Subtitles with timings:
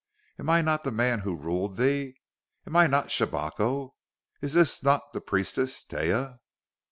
[0.39, 2.15] Am I not the man who ruled thee?
[2.65, 3.93] Am I not Shabako?
[4.41, 6.39] Is this not the priestess, Taia?"